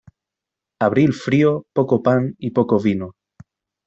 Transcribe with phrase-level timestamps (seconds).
[0.87, 3.13] Abril frío, poco pan y poco vino.